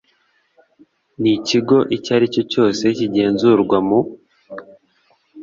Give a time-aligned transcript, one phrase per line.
[1.21, 3.99] n ikigo icyo aricyo cyose kigenzurwa mu